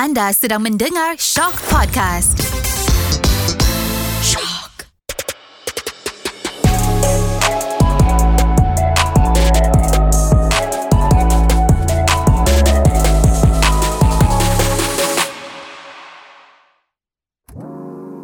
[0.00, 2.40] Anda sedang mendengar Shock Podcast.
[4.24, 4.88] Shock.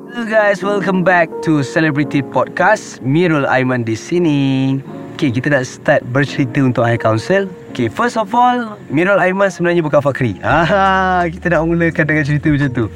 [0.08, 3.04] Hello guys, welcome back to Celebrity Podcast.
[3.04, 4.80] Mirul Aiman di sini.
[5.12, 7.65] Okay, kita nak start bercerita untuk High Council.
[7.76, 10.40] Okay, first of all, Mirul Aiman sebenarnya bukan Fakri.
[10.40, 12.86] Ah, kita nak mulakan dengan cerita macam tu.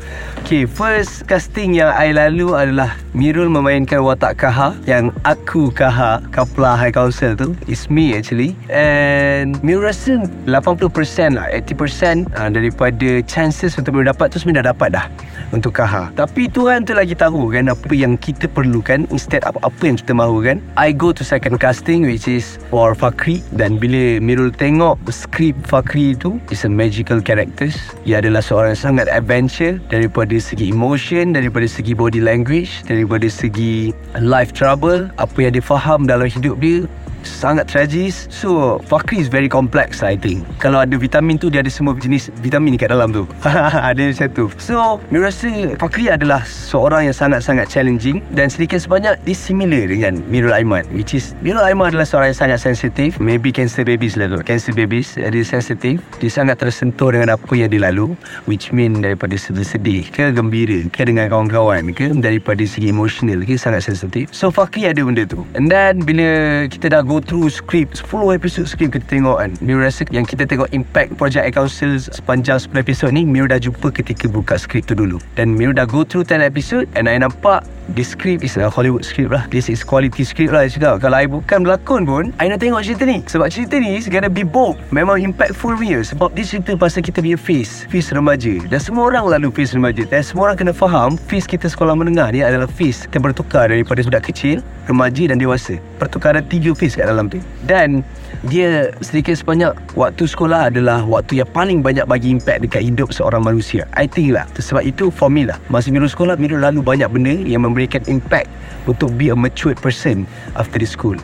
[0.40, 6.80] Okay, first casting yang I lalu adalah Mirul memainkan watak Kaha yang aku Kaha, Kapla
[6.80, 7.52] High Council tu.
[7.68, 8.57] It's me actually.
[8.72, 14.72] And Mirul rasa 80% lah, 80% uh, daripada chances untuk Mirul dapat tu sebenarnya dah
[14.72, 15.04] dapat dah
[15.52, 16.08] untuk Kaha.
[16.16, 20.40] Tapi Tuhan tu lagi tahu kan apa yang kita perlukan instead apa-apa yang kita mahu
[20.40, 20.57] kan.
[20.80, 24.69] I go to second casting which is for Fakri dan bila Mirul tengok
[25.10, 27.74] skrip Fakri tu is a magical characters.
[28.06, 33.90] Dia adalah seorang yang sangat adventure daripada segi emotion, daripada segi body language, daripada segi
[34.22, 36.86] life trouble, apa yang dia faham dalam hidup dia
[37.24, 38.28] sangat tragis.
[38.30, 40.44] So Fakri is very complex I think.
[40.60, 43.24] Kalau ada vitamin tu Dia ada semua jenis vitamin kat dalam tu.
[43.90, 49.36] Ada satu So Saya rasa Fakri adalah Seorang yang sangat-sangat challenging Dan sedikit sebanyak Dia
[49.36, 53.16] similar dengan Mirul Aiman Which is Mirul Aiman adalah seorang yang sangat sensitif.
[53.18, 54.38] Maybe cancer babies lah tu.
[54.44, 56.00] Cancer babies Dia sensitif.
[56.20, 61.08] Dia sangat tersentuh dengan apa yang dia lalu Which mean daripada sedih-sedih Ke gembira Ke
[61.08, 64.30] dengan kawan-kawan Ke daripada segi emotional Ke sangat sensitif.
[64.30, 65.42] So Fakri ada benda tu.
[65.56, 69.50] And then Bila kita dah go through script 10 episode script kita tengok kan.
[69.58, 73.58] Miro rasa yang kita tengok impact project A Council sepanjang 10 episode ni Miro dah
[73.58, 75.19] jumpa ketika buka script tu dulu.
[75.34, 77.67] Dan Miro dah go through 10 episode and I nampak
[77.98, 79.50] this script is a Hollywood script lah.
[79.50, 81.02] This is quality script lah cakap.
[81.02, 83.27] Kalau I bukan berlakon pun I nak tengok cerita ni.
[83.27, 86.06] Sebab cerita ni is gonna be bold memang impactful punya.
[86.06, 88.55] Sebab dia cerita pasal kita punya face face remaja.
[88.70, 90.06] Dan semua orang lalu face remaja.
[90.06, 93.98] Dan semua orang kena faham face kita sekolah menengah ni adalah face kita bertukar daripada
[94.06, 95.83] budak kecil remaja dan dewasa.
[95.98, 97.40] Pertukaran tiga face kat dalam tu.
[97.64, 98.05] Dan
[98.48, 103.40] dia sedikit sebanyak waktu sekolah adalah waktu yang paling banyak bagi impact dekat hidup seorang
[103.40, 103.88] manusia.
[103.96, 104.44] I think lah.
[104.56, 108.52] Sebab itu for me lah masa Miro sekolah Miro lalu banyak benda yang memberikan impact
[108.84, 111.16] untuk be a matured person after the school.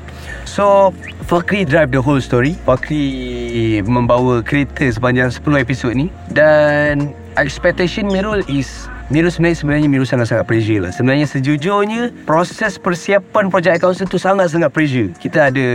[0.49, 0.93] So
[1.29, 2.57] Fakri drive the whole story.
[2.65, 6.09] Fakri membawa kereta sepanjang 10 episod ni.
[6.33, 10.91] Dan expectation Mirul is Miru sebenarnya sebenarnya Miru sangat-sangat pressure lah.
[10.91, 15.15] Sebenarnya sejujurnya proses persiapan projek council tu sangat-sangat pressure.
[15.15, 15.67] Kita ada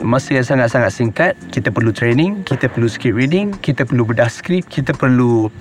[0.00, 1.32] masa yang sangat-sangat singkat.
[1.52, 5.52] Kita perlu training, kita perlu script reading, kita perlu bedah script, kita perlu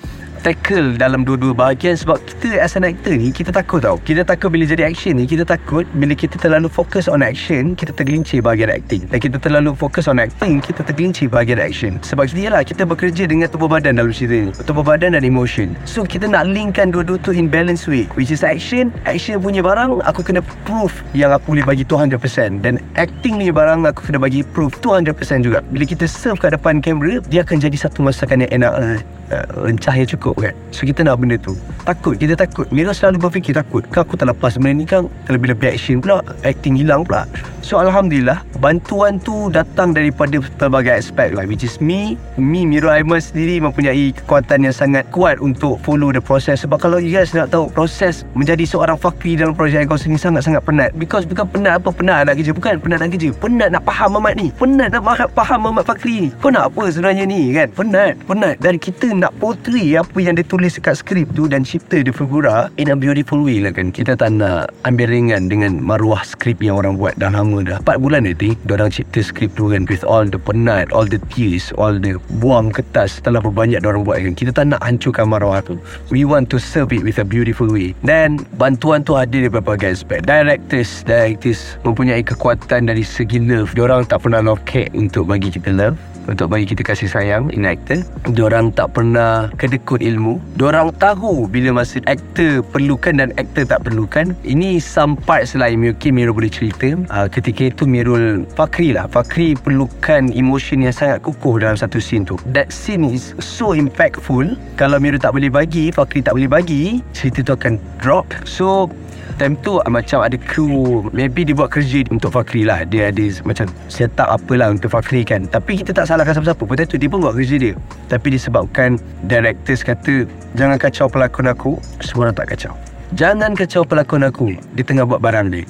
[0.47, 3.99] tackle dalam dua-dua bahagian sebab kita as an actor ni kita takut tau.
[3.99, 7.91] Kita takut bila jadi action ni kita takut bila kita terlalu fokus on action kita
[7.91, 9.03] tergelincir bahagian acting.
[9.11, 11.99] Dan kita terlalu fokus on acting kita tergelincir bahagian action.
[11.99, 14.55] Sebab dia lah kita bekerja dengan tubuh badan dalam cerita ni.
[14.55, 15.75] Tubuh badan dan emotion.
[15.83, 18.95] So kita nak linkkan dua-dua tu in balance way which is action.
[19.03, 23.83] Action punya barang aku kena proof yang aku boleh bagi 200% dan acting ni barang
[23.83, 25.11] aku kena bagi proof 200%
[25.43, 25.59] juga.
[25.75, 29.03] Bila kita serve kat depan kamera dia akan jadi satu masakan yang enak
[29.33, 30.53] uh, rencah yang cukup kan?
[30.71, 31.57] So kita nak benda tu.
[31.87, 32.67] Takut Kita takut.
[32.67, 35.07] Mira selalu berfikir takut Kan aku tak lepas benda ni kan?
[35.23, 37.23] Terlebih-lebih action pula Acting hilang pula.
[37.63, 43.23] So Alhamdulillah Bantuan tu datang daripada pelbagai aspek lah Which is me Me Mira Aiman
[43.23, 46.67] sendiri Mempunyai kekuatan yang sangat kuat Untuk follow the process.
[46.67, 50.59] Sebab kalau you guys nak tahu Proses menjadi seorang fakir Dalam projek kau ni Sangat-sangat
[50.67, 50.91] penat.
[50.99, 52.51] Because bukan penat apa Penat nak kerja.
[52.51, 54.47] Bukan penat nak kerja Penat nak faham mamat ni.
[54.51, 56.29] Penat nak faham mamat fakir ni.
[56.43, 57.71] Kau nak apa sebenarnya ni kan?
[57.71, 58.59] Penat Penat.
[58.59, 62.69] Dan kita nak portray apa yang dia tulis dekat skrip tu dan cipta dia figura.
[62.77, 63.89] In a beautiful way lah kan.
[63.89, 67.77] Kita tak nak ambil ringan dengan maruah skrip yang orang buat dah lama dah.
[67.81, 71.73] 4 bulan nanti orang cipta skrip tu kan with all the penat all the tears
[71.75, 74.33] all the buang kertas terlalu banyak orang buat kan.
[74.37, 75.81] Kita tak nak hancurkan maruah tu.
[76.13, 77.97] We want to serve it with a beautiful way.
[78.05, 83.73] Dan bantuan tu ada di berbagai aspek directors directors mempunyai kekuatan dari segi love.
[83.77, 85.95] Orang tak pernah love cake untuk bagi kita love
[86.27, 88.03] untuk bagi kita kasih sayang in actor.
[88.29, 90.37] Diorang tak pernah kedekut ilmu.
[90.59, 94.35] Diorang tahu bila masa actor perlukan dan actor tak perlukan.
[94.43, 96.93] Ini some parts lah yang mungkin Mirul boleh cerita.
[97.09, 99.07] Uh, ketika itu Mirul Fakri lah.
[99.07, 102.35] Fakri perlukan emotion yang sangat kukuh dalam satu scene tu.
[102.51, 104.59] That scene is so impactful.
[104.75, 108.27] Kalau Mirul tak boleh bagi, Fakri tak boleh bagi, cerita tu akan drop.
[108.43, 108.91] So
[109.37, 112.83] time tu macam ada crew maybe dia buat kerja untuk Fakri lah.
[112.83, 115.45] Dia ada macam set up apalah untuk Fakri kan.
[115.47, 116.63] Tapi kita tak salahkan siapa-siapa.
[116.65, 117.73] Pun tu dia pun buat kerja dia.
[118.09, 118.97] Tapi disebabkan
[119.29, 120.25] directors kata
[120.57, 121.71] jangan kacau pelakon aku.
[122.01, 122.73] Semua orang tak kacau.
[123.15, 124.57] Jangan kacau pelakon aku.
[124.75, 125.63] Dia tengah buat barang dia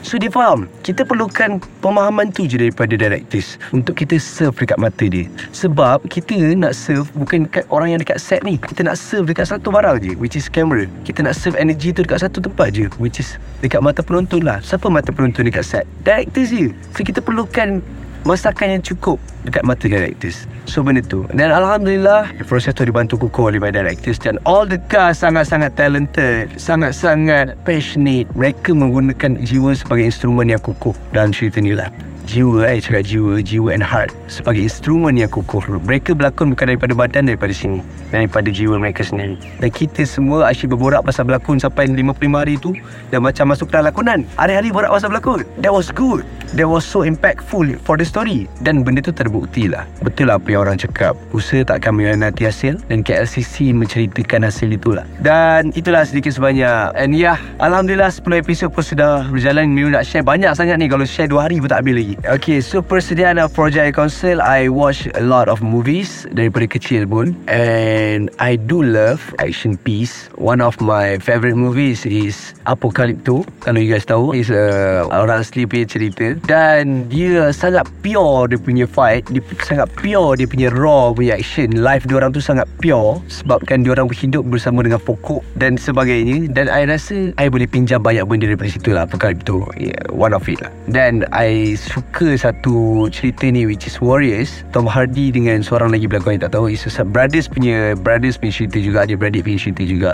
[0.00, 0.64] So dia faham?
[0.80, 3.60] Kita perlukan pemahaman tu je daripada directors.
[3.68, 5.28] Untuk kita serve dekat mata dia.
[5.52, 8.56] Sebab kita nak serve Bukan dekat orang yang dekat set ni.
[8.56, 10.88] Kita nak serve dekat satu barang je Which is camera.
[11.04, 14.64] Kita nak serve energy tu dekat satu tempat je Which is dekat mata penonton lah.
[14.64, 15.84] Siapa mata penonton dekat set?
[16.00, 16.72] Directors je.
[16.96, 17.84] So kita perlukan
[18.28, 20.44] masakan yang cukup dekat mata directors.
[20.68, 21.24] So benda tu.
[21.32, 24.20] Dan Alhamdulillah Proses tu dibantu kukuh oleh my directors.
[24.20, 28.28] Dan all the cast sangat-sangat talented Sangat-sangat passionate.
[28.36, 30.92] Mereka menggunakan jiwa sebagai instrumen yang kukuh.
[31.10, 31.88] Dalam cerita ni lah.
[32.28, 33.42] Jiwa eh cakap jiwa.
[33.42, 35.80] Jiwa and heart Sebagai instrumen yang kukuh.
[35.82, 37.80] Mereka berlakon bukan daripada badan Daripada sini.
[38.12, 39.40] Daripada jiwa mereka sendiri.
[39.58, 42.76] Dan kita semua asyik berborak pasal berlakon Sampai 55 hari tu.
[43.08, 45.42] Dan macam masuk dalam lakonan Hari-hari borak pasal berlakon.
[45.58, 46.22] That was good
[46.58, 48.50] That was so impactful For the story.
[48.58, 49.86] Dan benda tu terbukti lah.
[50.02, 51.14] Betul lah apa yang orang cakap.
[51.30, 56.90] Usaha takkan nanti hasil Dan KLCC menceritakan hasil itulah Dan itulah sedikit sebanyak.
[56.98, 59.70] And yeah Alhamdulillah 10 episod pun sudah berjalan.
[59.70, 60.90] Miu nak share banyak sangat ni.
[60.90, 62.14] Kalau share 2 hari pun tak habis lagi.
[62.26, 67.38] Okay so persediaan Project Council I watch a lot of movies Daripada kecil pun.
[67.46, 70.26] And I do love action piece.
[70.34, 73.46] One of my favourite movies is Apocalypto.
[73.62, 78.84] Kalau you guys tahu Is a orang punya cerita Dan dia sangat pure dia punya
[78.88, 79.26] fight.
[79.28, 83.20] Dia sangat pure dia punya raw punya action Life dia orang tu sangat pure.
[83.28, 86.48] Sebabkan dia orang berhidup bersama dengan pokok Dan sebagainya.
[86.52, 89.04] Dan I rasa I boleh pinjam banyak benda daripada situ lah.
[89.04, 90.72] Apocalypto yeah, One of it lah.
[90.88, 94.64] Dan I suka satu cerita ni which is Warriors.
[94.72, 96.70] Tom Hardy dengan seorang lagi belakang yang tak tahu.
[96.70, 99.04] Is a brothers punya brothers punya cerita juga.
[99.06, 100.10] Dia beradik punya cerita juga.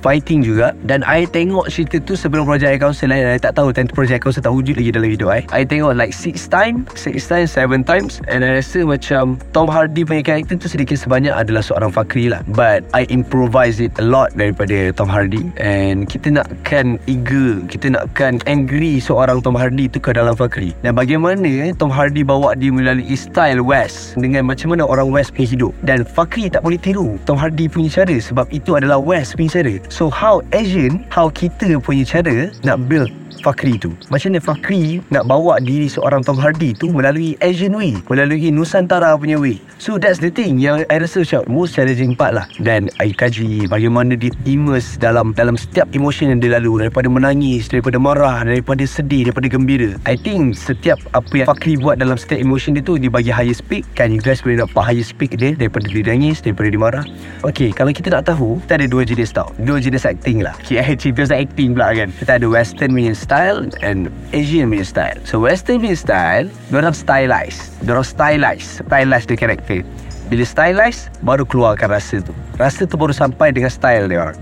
[0.00, 0.72] Fighting juga.
[0.84, 3.36] Dan I tengok cerita tu sebelum Project Council lain.
[3.36, 3.70] I tak tahu.
[3.70, 5.40] Tentu Project Council tak wujud lagi dalam hidup I.
[5.50, 8.20] I tengok like six time six times seven times.
[8.28, 12.44] And I rasa macam Tom Hardy punya karakter tu sedikit sebanyak adalah seorang fakri lah.
[12.52, 15.48] But I improvise it a lot daripada Tom Hardy.
[15.56, 20.98] And kita nakkan eager kita nakkan angry seorang Tom Hardy tu ke dalam fakri dan
[20.98, 25.30] bagaimana mana eh, Tom Hardy bawa dia melalui style West dengan macam mana orang West
[25.30, 25.72] punya hidup.
[25.86, 29.74] Dan Fakri tak boleh tiru Tom Hardy punya cara sebab itu adalah West punya cara.
[29.86, 33.96] So how Asian how kita punya cara nak build Fakri tu.
[34.12, 39.16] Macam mana Fakri Nak bawa diri seorang Tom Hardy tu Melalui Asian way Melalui Nusantara
[39.16, 39.56] punya way.
[39.80, 42.46] So that's the thing Yang I rasa macam Most challenging part lah.
[42.60, 46.86] Dan I kaji Bagaimana dia immerse Dalam dalam setiap emotion yang dia lalu.
[46.86, 49.96] Daripada menangis Daripada marah Daripada sedih Daripada gembira.
[50.04, 53.64] I think Setiap apa yang Fakri buat Dalam setiap emotion dia tu Dia bagi highest
[53.66, 57.04] peak Kan you guys boleh nampak Highest peak dia Daripada dia nangis Daripada dia marah.
[57.42, 59.48] Okay Kalau kita nak tahu Kita ada dua jenis tau.
[59.56, 60.52] Dua jenis acting lah.
[60.60, 62.08] Okay cerita acting pula kan.
[62.10, 65.18] Kita ada western punya style and Asian punya style.
[65.22, 67.70] So Western punya style, diorang stylize.
[67.86, 68.82] Diorang stylize.
[68.82, 69.86] Stylize the character.
[70.30, 72.30] Bila stylize, baru keluarkan rasa tu.
[72.54, 74.38] Rasa tu baru sampai dengan style dia orang.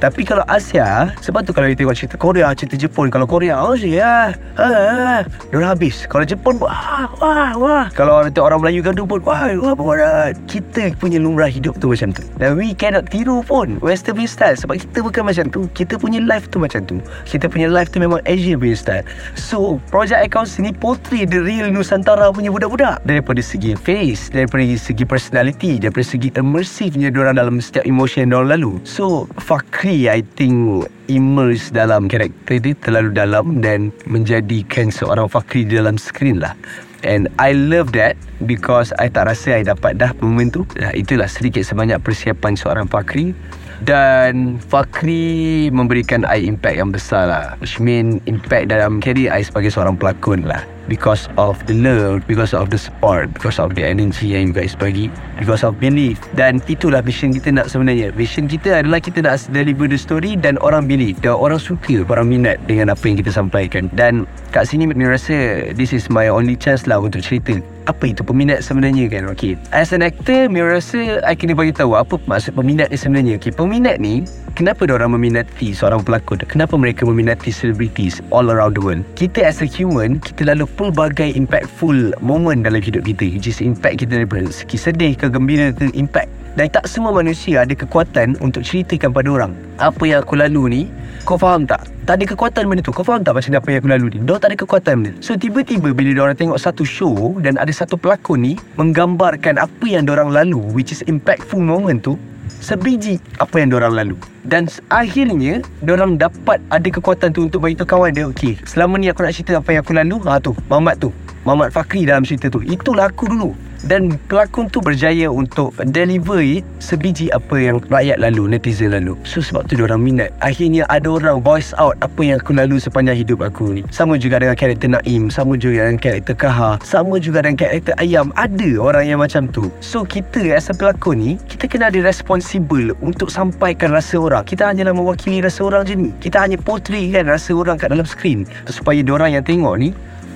[0.00, 3.76] Tapi kalau Asia Sebab tu kalau kita tengok cerita Korea Cerita Jepun Kalau Korea Oh
[3.76, 5.20] ya ha, ha,
[5.52, 6.08] Diorang habis.
[6.08, 7.86] Kalau Jepun Wah Wah Wah.
[7.92, 12.16] Kalau orang orang Melayu gaduh pun Wah Wah Wah Kita punya lumrah hidup tu macam
[12.16, 12.24] tu.
[12.40, 13.76] Dan we cannot tiru pun.
[13.84, 15.68] Western punya style Sebab kita bukan macam tu.
[15.76, 16.96] Kita punya life tu macam tu.
[17.28, 19.04] Kita punya life tu memang Asian punya style.
[19.36, 23.04] So Project Accounts ni Portray the real Nusantara punya budak-budak.
[23.04, 28.50] Daripada segi face Daripada segi personality Daripada segi immersivenya Diorang dalam setiap emotion yang diorang
[28.58, 35.66] lalu So Fakri I think immerse dalam karakter dia terlalu dalam dan menjadikan seorang Fakri
[35.66, 36.54] di dalam skrin lah.
[37.00, 40.68] And I love that because I tak rasa I dapat dah momen tu.
[40.76, 43.32] Nah, itulah sedikit sebanyak persiapan seorang Fakri.
[43.80, 47.46] Dan Fakri memberikan I impact yang besar lah.
[47.58, 50.60] Which mean impact dalam career I sebagai seorang pelakon lah
[50.90, 54.74] because of the love, because of the support, because of the energy yang you guys
[54.74, 55.06] bagi,
[55.38, 56.18] because of belief.
[56.34, 58.10] Dan itulah vision kita nak sebenarnya.
[58.18, 61.22] Vision kita adalah kita nak deliver the story dan orang believe.
[61.22, 63.86] Dan orang suka, orang minat dengan apa yang kita sampaikan.
[63.94, 65.36] Dan kat sini, saya rasa
[65.78, 67.62] this is my only chance lah untuk cerita.
[67.86, 69.30] Apa itu peminat sebenarnya kan?
[69.30, 69.54] Okay.
[69.70, 73.34] As an actor, saya rasa I kena bagi tahu apa maksud peminat ni sebenarnya.
[73.38, 76.42] Okay, peminat ni kenapa orang meminati seorang pelakon?
[76.46, 79.02] Kenapa mereka meminati celebrities all around the world?
[79.14, 84.02] Kita as a human, kita lalu pelbagai impactful moment dalam hidup kita which is impact
[84.02, 86.30] kita daripada segi sedih ke gembira ke impact.
[86.58, 89.52] Dan tak semua manusia ada kekuatan untuk ceritakan pada orang.
[89.78, 90.82] Apa yang aku lalu ni
[91.22, 91.84] kau faham tak?
[92.08, 92.90] Tak ada kekuatan benda tu.
[92.90, 94.18] Kau faham tak macam apa yang aku lalu ni?
[94.24, 95.12] Dia tak ada kekuatan benda.
[95.22, 100.08] So tiba-tiba bila orang tengok satu show dan ada satu pelakon ni menggambarkan apa yang
[100.10, 102.18] orang lalu which is impactful moment tu
[102.60, 104.16] sebiji apa yang orang lalu.
[104.46, 109.20] Dan akhirnya orang dapat ada kekuatan tu untuk beritahu kawan dia okey selama ni aku
[109.24, 111.12] nak cerita apa yang aku lalu ha tu Mamat tu
[111.44, 112.60] Mamat Fakri dalam cerita tu.
[112.64, 113.52] Itulah aku dulu
[113.86, 119.16] Dan pelakon tu berjaya untuk deliver it sebiji apa yang rakyat lalu, netizen lalu.
[119.24, 120.36] So sebab tu orang minat.
[120.44, 123.82] Akhirnya ada orang voice out apa yang aku lalu sepanjang hidup aku ni.
[123.88, 128.28] Sama juga dengan karakter Naim, sama juga dengan karakter Kaha, sama juga dengan karakter Ayam.
[128.36, 129.72] Ada orang yang macam tu.
[129.80, 134.44] So kita as a pelakon ni, kita kena ada responsible untuk sampaikan rasa orang.
[134.44, 136.10] Kita hanyalah mewakili rasa orang je ni.
[136.20, 139.90] Kita hanya portray kan rasa orang kat dalam skrin supaya orang yang tengok ni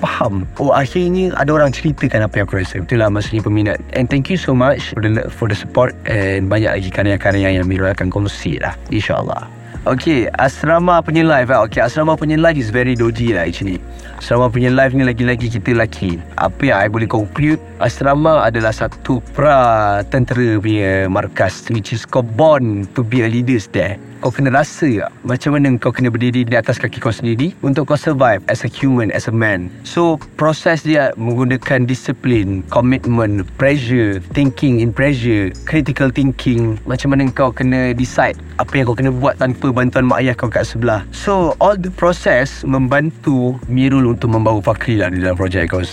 [0.05, 4.29] faham Oh akhirnya ada orang ceritakan apa yang aku rasa Itulah maksudnya peminat And thank
[4.29, 8.13] you so much for the, for the support And banyak lagi karya-karya yang Mirul akan
[8.13, 11.69] kongsi lah InsyaAllah Okay, asrama punya live lah.
[11.69, 13.85] Okay, asrama punya live is very dodgy lah actually.
[14.17, 16.17] Asrama punya live ni lagi-lagi kita lelaki.
[16.41, 22.25] Apa yang I boleh conclude, asrama adalah satu pra tentera punya markas which is kau
[22.25, 26.49] born to be a leaders there kau kena rasa ya, macam mana kau kena berdiri
[26.49, 29.69] di atas kaki kau sendiri untuk kau survive as a human, as a man.
[29.85, 36.81] So, proses dia menggunakan disiplin, commitment, pressure, thinking in pressure, critical thinking.
[36.89, 40.49] Macam mana kau kena decide apa yang kau kena buat tanpa bantuan mak ayah kau
[40.49, 41.05] kat sebelah.
[41.13, 45.85] So, all the process membantu Mirul untuk membawa Fakri lah di dalam projek kau.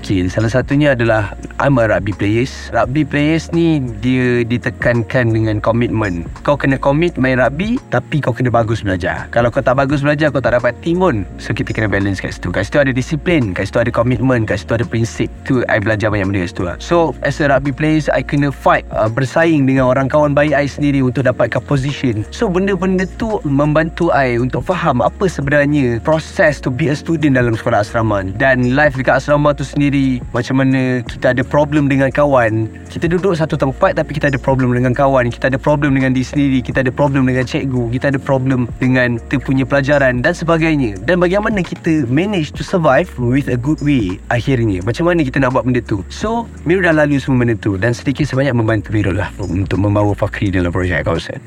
[0.00, 2.72] Okay, salah satunya adalah I'm a rugby players.
[2.72, 6.24] Rugby players ni dia ditekankan dengan komitmen.
[6.40, 9.28] Kau kena commit main rugby tapi kau kena bagus belajar.
[9.28, 11.28] Kalau kau tak bagus belajar kau tak dapat team pun.
[11.36, 12.48] So kita kena balance kat situ.
[12.48, 15.28] Kat situ ada disiplin, kat situ ada komitmen, kat situ ada prinsip.
[15.44, 16.76] Tu I belajar banyak benda kat situ lah.
[16.80, 20.64] So as a rugby players I kena fight uh, bersaing dengan orang kawan baik I
[20.64, 22.24] sendiri untuk dapatkan position.
[22.32, 27.52] So benda-benda tu membantu I untuk faham apa sebenarnya proses to be a student dalam
[27.52, 28.24] sekolah asrama.
[28.40, 32.70] Dan life dekat asrama tu sendiri sendiri Macam mana kita ada problem dengan kawan.
[32.86, 35.34] Kita duduk satu tempat tapi kita ada problem dengan kawan.
[35.34, 39.18] Kita ada problem dengan diri sendiri Kita ada problem dengan cikgu Kita ada problem dengan
[39.18, 40.94] kita punya pelajaran dan sebagainya.
[41.02, 44.78] Dan bagaimana kita manage to survive with a good way akhirnya?
[44.86, 46.06] Macam mana kita nak buat benda tu?
[46.06, 50.14] So Mirul dah lalu semua benda tu Dan sedikit sebanyak membantu Mirul lah Untuk membawa
[50.14, 51.42] Fakri dalam projek kawasan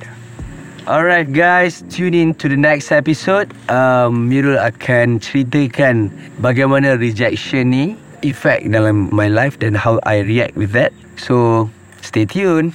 [0.84, 3.48] Alright guys, tune in to the next episode.
[3.72, 6.12] Um, Mirul akan ceritakan
[6.44, 10.96] bagaimana rejection ni effect dalam my life dan how I react with that.
[11.20, 11.70] So,
[12.02, 12.74] stay tuned.